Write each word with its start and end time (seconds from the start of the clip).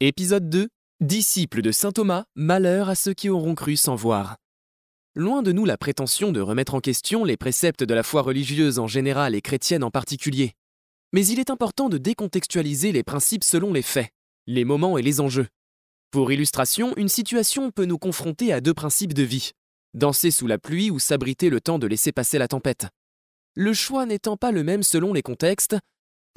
Épisode 0.00 0.48
2 0.48 0.68
Disciples 1.00 1.60
de 1.60 1.72
saint 1.72 1.90
Thomas, 1.90 2.24
malheur 2.36 2.88
à 2.88 2.94
ceux 2.94 3.14
qui 3.14 3.28
auront 3.28 3.56
cru 3.56 3.74
sans 3.74 3.96
voir. 3.96 4.36
Loin 5.16 5.42
de 5.42 5.50
nous 5.50 5.64
la 5.64 5.76
prétention 5.76 6.30
de 6.30 6.40
remettre 6.40 6.76
en 6.76 6.80
question 6.80 7.24
les 7.24 7.36
préceptes 7.36 7.82
de 7.82 7.94
la 7.94 8.04
foi 8.04 8.22
religieuse 8.22 8.78
en 8.78 8.86
général 8.86 9.34
et 9.34 9.40
chrétienne 9.40 9.82
en 9.82 9.90
particulier. 9.90 10.52
Mais 11.12 11.26
il 11.26 11.40
est 11.40 11.50
important 11.50 11.88
de 11.88 11.98
décontextualiser 11.98 12.92
les 12.92 13.02
principes 13.02 13.42
selon 13.42 13.72
les 13.72 13.82
faits, 13.82 14.10
les 14.46 14.64
moments 14.64 14.98
et 14.98 15.02
les 15.02 15.20
enjeux. 15.20 15.48
Pour 16.12 16.30
illustration, 16.30 16.94
une 16.96 17.08
situation 17.08 17.72
peut 17.72 17.84
nous 17.84 17.98
confronter 17.98 18.52
à 18.52 18.60
deux 18.60 18.74
principes 18.74 19.14
de 19.14 19.24
vie 19.24 19.50
danser 19.94 20.30
sous 20.30 20.46
la 20.46 20.58
pluie 20.58 20.92
ou 20.92 21.00
s'abriter 21.00 21.50
le 21.50 21.60
temps 21.60 21.80
de 21.80 21.88
laisser 21.88 22.12
passer 22.12 22.38
la 22.38 22.46
tempête. 22.46 22.86
Le 23.56 23.72
choix 23.72 24.06
n'étant 24.06 24.36
pas 24.36 24.52
le 24.52 24.62
même 24.62 24.84
selon 24.84 25.12
les 25.12 25.22
contextes, 25.22 25.76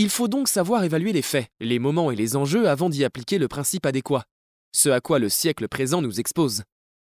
il 0.00 0.08
faut 0.08 0.28
donc 0.28 0.48
savoir 0.48 0.82
évaluer 0.82 1.12
les 1.12 1.20
faits, 1.20 1.48
les 1.60 1.78
moments 1.78 2.10
et 2.10 2.16
les 2.16 2.34
enjeux 2.34 2.70
avant 2.70 2.88
d'y 2.88 3.04
appliquer 3.04 3.36
le 3.36 3.48
principe 3.48 3.84
adéquat. 3.84 4.24
Ce 4.72 4.88
à 4.88 5.02
quoi 5.02 5.18
le 5.18 5.28
siècle 5.28 5.68
présent 5.68 6.00
nous 6.00 6.20
expose. 6.20 6.62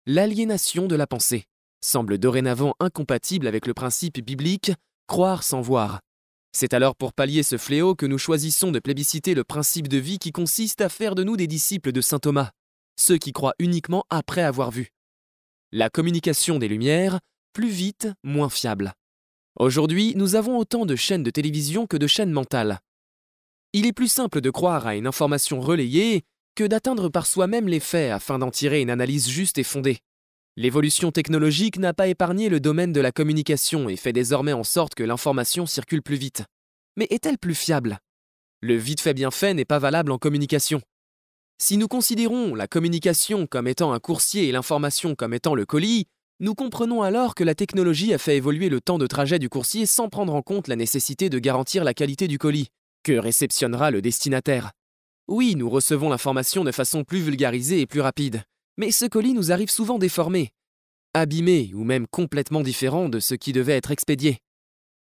L'aliénation 0.05 0.88
de 0.88 0.98
la 0.98 1.08
pensée 1.08 1.46
semble 1.80 2.18
dorénavant 2.18 2.76
incompatible 2.82 3.48
avec 3.48 3.66
le 3.66 3.73
principe 3.73 4.20
biblique 4.20 4.73
croire 5.08 5.44
sans 5.44 5.62
voir. 5.62 6.02
C'est 6.52 6.73
alors 6.73 6.98
pour 6.98 7.13
pallier 7.13 7.44
ce 7.44 7.58
fléau 7.58 7.96
que 7.96 8.05
nous 8.05 8.18
choisissons 8.18 8.73
de 8.73 8.80
plébisciter 8.80 9.35
le 9.35 9.46
principe 9.46 9.88
de 9.88 9.98
vie 9.98 10.20
qui 10.20 10.34
consiste 10.34 10.82
à 10.82 10.90
faire 10.90 11.16
de 11.16 11.23
nous 11.23 11.38
des 11.38 11.48
disciples 11.48 11.94
de 11.94 12.02
saint 12.02 12.20
Thomas, 12.20 12.52
ceux 12.99 13.18
qui 13.18 13.32
croient 13.32 13.55
uniquement 13.58 14.04
après 14.10 14.41
avoir 14.41 14.70
vu. 14.70 14.90
La 15.71 15.90
communication 15.90 16.60
des 16.60 16.68
Lumières, 16.68 17.21
plus 17.54 17.70
vite, 17.70 18.10
moins 18.21 18.49
fiable. 18.49 18.94
Aujourd'hui, 19.58 20.14
nous 20.16 20.36
avons 20.36 20.58
autant 20.58 20.86
de 20.86 20.96
chaînes 20.96 21.23
de 21.23 21.30
télévision 21.30 21.86
que 21.86 21.98
de 21.98 22.08
chaînes 22.08 22.32
mentales. 22.32 22.80
Il 23.74 23.86
est 23.86 23.94
plus 23.94 24.08
simple 24.08 24.41
de 24.41 24.50
croire 24.50 24.88
à 24.88 24.96
une 24.96 25.08
information 25.08 25.60
relayée 25.60 26.24
que 26.55 26.64
d'atteindre 26.64 27.10
par 27.10 27.26
soi-même 27.26 27.68
les 27.68 27.80
faits 27.80 28.12
afin 28.12 28.40
d'en 28.40 28.52
tirer 28.52 28.82
une 28.82 28.90
analyse 28.90 29.30
juste 29.30 29.58
et 29.58 29.64
fondée. 29.64 30.00
L'évolution 30.57 31.12
technologique 31.12 31.79
n'a 31.79 31.94
pas 31.94 32.07
épargné 32.07 32.49
le 32.49 32.60
domaine 32.60 32.91
de 32.91 33.02
la 33.02 33.12
communication 33.12 33.90
et 33.90 33.96
fait 33.96 34.13
désormais 34.13 34.54
en 34.54 34.63
sorte 34.63 34.96
que 34.96 35.04
l'information 35.04 35.66
circule 35.66 36.02
plus 36.02 36.18
vite. 36.18 36.44
Mais 36.98 37.07
est-elle 37.10 37.38
plus 37.38 37.55
fiable? 37.55 37.99
Le 38.62 38.76
vite 38.76 39.02
fait 39.02 39.13
bien 39.13 39.32
fait 39.32 39.54
n'est 39.54 39.66
pas 39.66 39.79
valable 39.79 40.12
en 40.12 40.18
communication. 40.18 40.82
Si 41.57 41.77
nous 41.77 41.88
considérons 41.88 42.55
la 42.55 42.68
communication 42.68 43.48
comme 43.48 43.68
étant 43.68 43.94
un 43.94 43.99
coursier 43.99 44.48
et 44.48 44.52
l'information 44.52 45.16
comme 45.16 45.34
étant 45.34 45.55
le 45.55 45.66
colis, 45.66 46.07
nous 46.42 46.56
comprenons 46.56 47.04
alors 47.04 47.36
que 47.36 47.44
la 47.44 47.54
technologie 47.54 48.16
a 48.16 48.18
fait 48.18 48.36
évoluer 48.36 48.68
le 48.68 48.82
temps 48.82 48.98
de 48.98 49.06
trajet 49.06 49.38
du 49.38 49.48
coursier 49.48 49.86
sans 49.86 50.10
prendre 50.10 50.34
en 50.34 50.42
compte 50.42 50.68
la 50.68 50.76
nécessité 50.76 51.30
de 51.30 51.38
garantir 51.38 51.84
la 51.84 51.94
qualité 51.94 52.28
du 52.28 52.40
colis, 52.40 52.70
que 53.04 53.12
réceptionnera 53.14 53.92
le 53.92 54.02
destinataire? 54.02 54.72
Oui, 55.28 55.54
nous 55.56 55.70
recevons 55.70 56.10
l'information 56.10 56.64
de 56.64 56.72
façon 56.72 57.04
plus 57.04 57.20
vulgarisée 57.20 57.80
et 57.80 57.86
plus 57.86 58.02
rapide, 58.02 58.42
mais 58.76 58.90
ce 58.90 59.06
colis 59.06 59.36
nous 59.36 59.52
arrive 59.52 59.70
souvent 59.70 60.00
déformé, 60.00 60.50
abîmé 61.14 61.70
ou 61.76 61.84
même 61.84 62.08
complètement 62.08 62.62
différent 62.62 63.08
de 63.08 63.20
ce 63.20 63.36
qui 63.36 63.54
devait 63.54 63.78
être 63.78 63.92
expédié. 63.92 64.40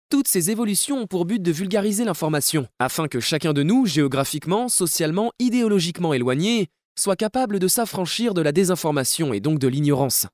Toutes 0.09 0.27
ces 0.27 0.49
évolutions 0.49 1.01
ont 1.01 1.07
pour 1.07 1.25
but 1.25 1.41
de 1.41 1.51
vulgariser 1.51 2.03
l'information, 2.03 2.65
afin 2.79 3.07
que 3.07 3.19
chacun 3.19 3.53
de 3.53 3.61
nous, 3.61 3.85
géographiquement, 3.85 4.69
socialement, 4.69 5.31
idéologiquement 5.37 6.15
éloigné, 6.15 6.67
soit 6.97 7.15
capable 7.15 7.59
de 7.59 7.67
s'affranchir 7.67 8.33
de 8.33 8.41
la 8.41 8.51
désinformation 8.51 9.33
et 9.33 9.39
donc 9.39 9.59
de 9.59 9.67
l'ignorance. 9.67 10.25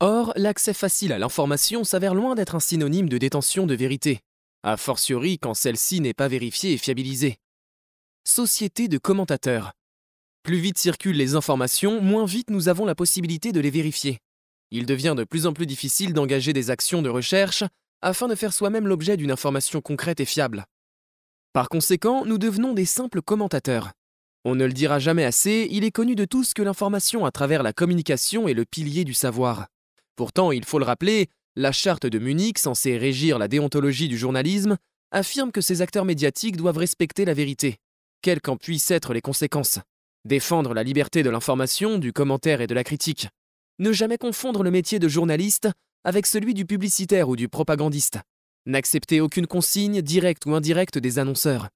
Or, 0.00 0.32
l'accès 0.36 0.74
facile 0.74 1.12
à 1.12 1.18
l'information 1.18 1.82
s'avère 1.82 2.14
loin 2.14 2.36
d'être 2.36 2.54
un 2.54 2.60
synonyme 2.60 3.08
de 3.08 3.18
détention 3.18 3.66
de 3.66 3.74
vérité, 3.74 4.20
a 4.62 4.76
fortiori 4.76 5.40
quand 5.40 5.54
celle-ci 5.54 6.00
n'est 6.00 6.14
pas 6.14 6.28
vérifiée 6.28 6.72
et 6.72 6.78
fiabilisée. 6.78 7.38
Société 8.24 8.86
de 8.86 8.98
commentateurs. 8.98 9.72
Plus 10.44 10.58
vite 10.58 10.78
circulent 10.78 11.16
les 11.16 11.34
informations, 11.34 12.00
moins 12.00 12.26
vite 12.26 12.50
nous 12.50 12.68
avons 12.68 12.84
la 12.84 12.94
possibilité 12.94 13.50
de 13.50 13.58
les 13.58 13.70
vérifier. 13.70 14.18
Il 14.70 14.86
devient 14.86 15.14
de 15.16 15.24
plus 15.24 15.46
en 15.46 15.52
plus 15.52 15.66
difficile 15.66 16.12
d'engager 16.12 16.52
des 16.52 16.70
actions 16.70 17.02
de 17.02 17.08
recherche 17.08 17.64
afin 18.00 18.28
de 18.28 18.36
faire 18.36 18.52
soi-même 18.52 18.86
l'objet 18.86 19.16
d'une 19.16 19.32
information 19.32 19.80
concrète 19.80 20.20
et 20.20 20.24
fiable. 20.24 20.66
Par 21.52 21.68
conséquent, 21.68 22.24
nous 22.24 22.38
devenons 22.38 22.72
des 22.72 22.84
simples 22.84 23.20
commentateurs. 23.20 23.90
On 24.44 24.54
ne 24.54 24.64
le 24.64 24.72
dira 24.72 25.00
jamais 25.00 25.24
assez, 25.24 25.66
il 25.72 25.82
est 25.82 25.90
connu 25.90 26.14
de 26.14 26.24
tous 26.24 26.54
que 26.54 26.62
l'information 26.62 27.24
à 27.24 27.32
travers 27.32 27.64
la 27.64 27.72
communication 27.72 28.46
est 28.46 28.54
le 28.54 28.64
pilier 28.64 29.04
du 29.04 29.14
savoir. 29.14 29.66
Pourtant, 30.18 30.50
il 30.50 30.64
faut 30.64 30.80
le 30.80 30.84
rappeler, 30.84 31.28
la 31.54 31.70
charte 31.70 32.04
de 32.04 32.18
Munich, 32.18 32.58
censée 32.58 32.98
régir 32.98 33.38
la 33.38 33.46
déontologie 33.46 34.08
du 34.08 34.18
journalisme, 34.18 34.76
affirme 35.12 35.52
que 35.52 35.60
ces 35.60 35.80
acteurs 35.80 36.04
médiatiques 36.04 36.56
doivent 36.56 36.78
respecter 36.78 37.24
la 37.24 37.34
vérité, 37.34 37.76
quelles 38.20 38.40
qu'en 38.40 38.56
puissent 38.56 38.90
être 38.90 39.14
les 39.14 39.20
conséquences, 39.20 39.78
défendre 40.24 40.74
la 40.74 40.82
liberté 40.82 41.22
de 41.22 41.30
l'information, 41.30 41.98
du 41.98 42.12
commentaire 42.12 42.60
et 42.60 42.66
de 42.66 42.74
la 42.74 42.82
critique, 42.82 43.28
ne 43.78 43.92
jamais 43.92 44.18
confondre 44.18 44.64
le 44.64 44.72
métier 44.72 44.98
de 44.98 45.06
journaliste 45.06 45.68
avec 46.02 46.26
celui 46.26 46.52
du 46.52 46.66
publicitaire 46.66 47.28
ou 47.28 47.36
du 47.36 47.48
propagandiste, 47.48 48.18
n'accepter 48.66 49.20
aucune 49.20 49.46
consigne, 49.46 50.02
directe 50.02 50.46
ou 50.46 50.54
indirecte, 50.56 50.98
des 50.98 51.20
annonceurs. 51.20 51.68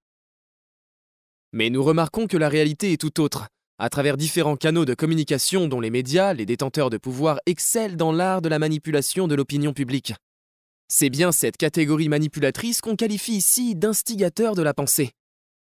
Mais 1.52 1.70
nous 1.70 1.84
remarquons 1.84 2.26
que 2.26 2.36
la 2.36 2.48
réalité 2.48 2.92
est 2.92 3.00
tout 3.00 3.20
autre, 3.20 3.46
à 3.82 3.90
travers 3.90 4.16
différents 4.16 4.54
canaux 4.54 4.84
de 4.84 4.94
communication 4.94 5.66
dont 5.66 5.80
les 5.80 5.90
médias, 5.90 6.34
les 6.34 6.46
détenteurs 6.46 6.88
de 6.88 6.98
pouvoir, 6.98 7.40
excellent 7.46 7.96
dans 7.96 8.12
l'art 8.12 8.40
de 8.40 8.48
la 8.48 8.60
manipulation 8.60 9.26
de 9.26 9.34
l'opinion 9.34 9.72
publique. 9.72 10.14
C'est 10.86 11.10
bien 11.10 11.32
cette 11.32 11.56
catégorie 11.56 12.08
manipulatrice 12.08 12.80
qu'on 12.80 12.94
qualifie 12.94 13.32
ici 13.32 13.74
d'instigateur 13.74 14.54
de 14.54 14.62
la 14.62 14.72
pensée. 14.72 15.10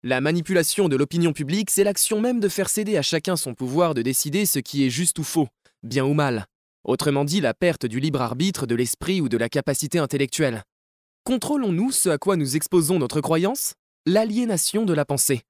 La 0.03 0.19
manipulation 0.19 0.89
de 0.89 0.97
l'opinion 0.97 1.31
publique, 1.31 1.69
c'est 1.69 1.85
l'action 1.85 2.19
même 2.19 2.41
de 2.41 2.49
faire 2.49 2.67
céder 2.67 2.97
à 2.97 3.01
chacun 3.01 3.37
son 3.37 3.53
pouvoir 3.53 3.93
de 3.93 4.01
décider 4.01 4.45
ce 4.45 4.59
qui 4.59 4.85
est 4.85 4.89
juste 4.89 5.17
ou 5.17 5.23
faux, 5.23 5.47
bien 5.81 6.03
ou 6.03 6.13
mal. 6.13 6.47
Autrement 6.83 7.23
dit, 7.23 7.39
la 7.39 7.53
perte 7.53 7.85
du 7.85 8.01
libre 8.01 8.21
arbitre 8.21 8.65
de 8.65 8.75
l'esprit 8.75 9.21
ou 9.21 9.29
de 9.29 9.37
la 9.37 9.47
capacité 9.47 9.99
intellectuelle. 9.99 10.63
Contrôlons-nous 11.23 11.91
ce 11.91 12.09
à 12.09 12.17
quoi 12.17 12.35
nous 12.35 12.57
exposons 12.57 12.99
notre 12.99 13.21
croyance? 13.21 13.75
L'aliénation 14.05 14.83
de 14.83 14.93
la 14.93 15.05
pensée. 15.05 15.43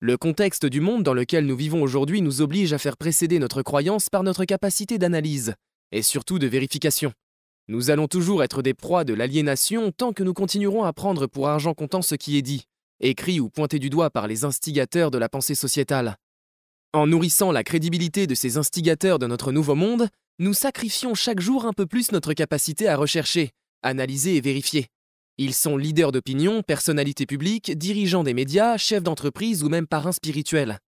Le 0.00 0.16
contexte 0.16 0.64
du 0.64 0.80
monde 0.80 1.02
dans 1.02 1.12
lequel 1.12 1.44
nous 1.44 1.56
vivons 1.56 1.82
aujourd'hui 1.82 2.22
nous 2.22 2.40
oblige 2.40 2.72
à 2.72 2.78
faire 2.78 2.96
précéder 2.96 3.40
notre 3.40 3.62
croyance 3.62 4.08
par 4.08 4.22
notre 4.22 4.44
capacité 4.44 4.96
d'analyse, 4.96 5.54
et 5.90 6.02
surtout 6.02 6.38
de 6.38 6.46
vérification. 6.46 7.12
Nous 7.66 7.90
allons 7.90 8.06
toujours 8.06 8.44
être 8.44 8.62
des 8.62 8.74
proies 8.74 9.02
de 9.02 9.12
l'aliénation 9.12 9.90
tant 9.90 10.12
que 10.12 10.22
nous 10.22 10.34
continuerons 10.34 10.84
à 10.84 10.92
prendre 10.92 11.26
pour 11.26 11.48
argent 11.48 11.74
comptant 11.74 12.00
ce 12.00 12.14
qui 12.14 12.38
est 12.38 12.42
dit, 12.42 12.62
écrit 13.00 13.40
ou 13.40 13.50
pointé 13.50 13.80
du 13.80 13.90
doigt 13.90 14.08
par 14.08 14.28
les 14.28 14.44
instigateurs 14.44 15.10
de 15.10 15.18
la 15.18 15.28
pensée 15.28 15.56
sociétale. 15.56 16.14
En 16.92 17.08
nourrissant 17.08 17.50
la 17.50 17.64
crédibilité 17.64 18.28
de 18.28 18.36
ces 18.36 18.56
instigateurs 18.56 19.18
de 19.18 19.26
notre 19.26 19.50
nouveau 19.50 19.74
monde, 19.74 20.08
nous 20.38 20.54
sacrifions 20.54 21.16
chaque 21.16 21.40
jour 21.40 21.66
un 21.66 21.72
peu 21.72 21.86
plus 21.86 22.12
notre 22.12 22.34
capacité 22.34 22.86
à 22.86 22.96
rechercher, 22.96 23.50
analyser 23.82 24.36
et 24.36 24.40
vérifier. 24.40 24.86
Ils 25.40 25.54
sont 25.54 25.76
leaders 25.76 26.10
d'opinion, 26.10 26.64
personnalités 26.64 27.24
publiques, 27.24 27.78
dirigeants 27.78 28.24
des 28.24 28.34
médias, 28.34 28.76
chefs 28.76 29.04
d'entreprise 29.04 29.62
ou 29.62 29.68
même 29.68 29.86
parrains 29.86 30.10
spirituels. 30.10 30.80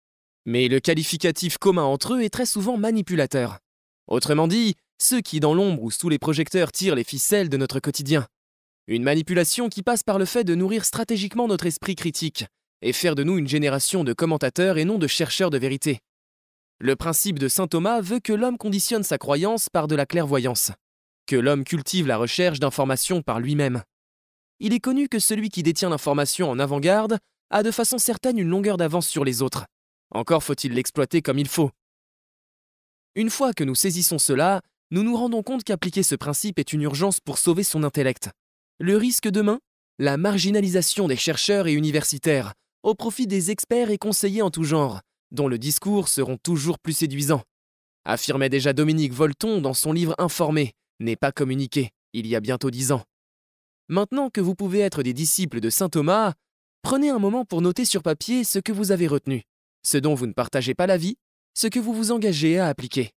Mais 0.45 0.67
le 0.67 0.81
qualificatif 0.81 1.57
commun 1.57 1.85
entre 1.85 2.15
eux 2.15 2.23
est 2.23 2.31
très 2.31 2.47
souvent 2.47 2.77
manipulateur. 2.77 3.61
Autrement 4.09 4.49
dit, 4.49 4.75
ceux 4.99 5.21
qui 5.21 5.39
dans 5.39 5.55
l'ombre 5.55 5.85
ou 5.85 5.93
sous 5.93 6.09
les 6.09 6.19
projecteurs 6.19 6.73
tirent 6.73 6.97
les 6.97 7.05
ficelles 7.05 7.49
de 7.49 7.57
notre 7.57 7.79
quotidien. 7.79 8.27
Une 8.89 9.05
manipulation 9.05 9.69
qui 9.69 9.85
passe 9.85 10.03
par 10.03 10.19
le 10.19 10.25
fait 10.25 10.43
de 10.43 10.57
nourrir 10.57 10.85
stratégiquement 10.85 11.47
notre 11.47 11.67
esprit 11.67 11.95
critique 11.95 12.45
et 12.83 12.93
faire 12.93 13.15
de 13.15 13.23
nous 13.23 13.39
une 13.39 13.47
génération 13.47 14.03
de 14.03 14.13
commentateurs 14.13 14.79
et 14.79 14.85
non 14.85 14.99
de 14.99 15.07
chercheurs 15.07 15.51
de 15.51 15.59
vérité. 15.59 16.01
Le 16.81 16.97
principe 16.97 17.39
de 17.39 17.47
saint 17.47 17.69
Thomas 17.69 18.01
veut 18.01 18.19
que 18.19 18.33
l'homme 18.33 18.59
conditionne 18.59 19.05
sa 19.05 19.17
croyance 19.17 19.69
par 19.69 19.87
de 19.87 19.95
la 19.95 20.07
clairvoyance, 20.07 20.73
que 21.27 21.37
l'homme 21.37 21.63
cultive 21.63 22.09
la 22.09 22.17
recherche 22.17 22.59
d'informations 22.59 23.23
par 23.23 23.39
lui-même 23.39 23.85
il 24.61 24.75
est 24.75 24.81
connu 24.81 25.09
que 25.09 25.19
celui 25.19 25.49
qui 25.49 25.63
détient 25.63 25.89
l'information 25.89 26.51
en 26.51 26.59
avant-garde 26.59 27.19
a 27.51 27.63
de 27.63 27.71
façon 27.71 27.99
certaine 27.99 28.39
une 28.39 28.49
longueur 28.49 28.77
d'avance 28.77 29.09
sur 29.09 29.25
les 29.25 29.43
autres. 29.43 29.65
Encore 30.11 30.45
faut-il 30.45 30.73
l'exploiter 30.73 31.23
comme 31.23 31.39
il 31.39 31.49
faut. 31.49 31.71
Une 33.15 33.31
fois 33.31 33.53
que 33.55 33.65
nous 33.65 33.75
saisissons 33.75 34.19
cela, 34.19 34.61
nous 34.91 35.03
nous 35.03 35.17
rendons 35.17 35.43
compte 35.43 35.65
qu'appliquer 35.65 36.03
ce 36.03 36.15
principe 36.15 36.59
est 36.59 36.73
une 36.73 36.83
urgence 36.83 37.21
pour 37.21 37.39
sauver 37.39 37.65
son 37.65 37.83
intellect. 37.83 38.31
Le 38.79 38.97
risque 38.97 39.29
demain 39.29 39.61
La 39.99 40.17
marginalisation 40.17 41.09
des 41.09 41.17
chercheurs 41.17 41.67
et 41.67 41.73
universitaires, 41.73 42.53
au 42.83 42.95
profit 42.95 43.27
des 43.27 43.51
experts 43.51 43.91
et 43.91 43.99
conseillers 43.99 44.43
en 44.43 44.51
tout 44.51 44.65
genre, 44.65 45.01
dont 45.31 45.49
le 45.49 45.59
discours 45.59 46.09
seront 46.09 46.37
toujours 46.37 46.79
plus 46.79 46.93
séduisants. 46.93 47.43
Affirmait 48.05 48.49
déjà 48.49 48.73
Dominique 48.73 49.13
Volton 49.13 49.61
dans 49.61 49.75
son 49.75 49.93
livre 49.93 50.15
Informé, 50.19 50.73
n'est 50.99 51.17
pas 51.17 51.33
communiqué, 51.33 51.91
il 52.13 52.27
y 52.27 52.37
a 52.37 52.41
bientôt 52.41 52.71
dix 52.71 52.93
ans. 52.93 53.05
Maintenant 53.93 54.31
que 54.31 54.41
vous 54.41 54.55
pouvez 54.55 54.79
être 54.79 55.03
des 55.03 55.13
disciples 55.13 55.59
de 55.59 55.69
Saint 55.69 55.89
Thomas, 55.89 56.35
prenez 56.81 57.11
un 57.11 57.19
moment 57.19 57.45
pour 57.45 57.61
noter 57.61 57.85
sur 57.85 58.05
papier 58.05 58.45
ce 58.45 58.61
que 58.61 58.71
vous 58.71 58.93
avez 58.93 59.09
retenu, 59.09 59.43
ce 59.83 59.99
dont 59.99 60.15
vous 60.15 60.29
ne 60.29 60.33
partagez 60.33 60.75
pas 60.77 60.87
l'avis, 60.87 61.17
ce 61.55 61.67
que 61.67 61.81
vous 61.81 61.93
vous 61.93 62.13
engagez 62.13 62.61
à 62.61 62.69
appliquer. 62.69 63.11